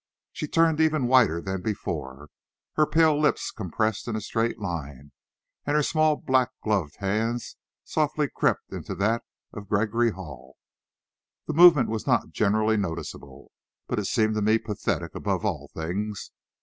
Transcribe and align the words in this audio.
She 0.31 0.47
turned 0.47 0.81
even 0.81 1.05
whiter 1.05 1.39
than 1.43 1.61
before, 1.61 2.29
her 2.73 2.87
pale 2.87 3.21
lips 3.21 3.51
compressed 3.51 4.07
in 4.07 4.15
a 4.15 4.21
straight 4.21 4.57
line, 4.57 5.11
and 5.63 5.75
her 5.75 5.83
small 5.83 6.15
black 6.15 6.49
gloved 6.63 6.95
hand 6.95 7.41
softly 7.83 8.27
crept 8.35 8.73
into 8.73 8.95
that 8.95 9.21
of 9.53 9.69
Gregory 9.69 10.09
Hall. 10.09 10.55
The 11.45 11.53
movement 11.53 11.89
was 11.89 12.07
not 12.07 12.31
generally 12.31 12.77
noticeable, 12.77 13.51
but 13.85 13.99
it 13.99 14.05
seemed 14.05 14.33
to 14.33 14.41
me 14.41 14.57
pathetic 14.57 15.13
above 15.13 15.45
all 15.45 15.67
things. 15.67 16.31